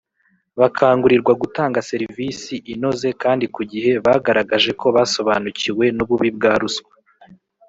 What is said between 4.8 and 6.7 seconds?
ko basobanukiwe nububi bwa